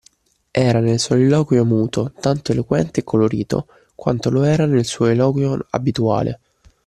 [0.49, 6.39] Era nel soliloquio muto, tanto eloquente e colorito, quanto lo era nel suo eloquio abituale.